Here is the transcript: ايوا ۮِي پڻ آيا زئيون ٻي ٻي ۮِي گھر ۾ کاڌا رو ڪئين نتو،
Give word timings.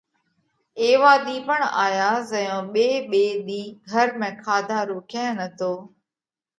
ايوا 0.83 1.13
ۮِي 1.25 1.35
پڻ 1.47 1.59
آيا 1.85 2.09
زئيون 2.29 2.63
ٻي 2.73 2.87
ٻي 3.09 3.25
ۮِي 3.45 3.61
گھر 3.89 4.07
۾ 4.21 4.29
کاڌا 4.45 4.79
رو 4.89 4.97
ڪئين 5.11 5.31
نتو، 5.39 5.73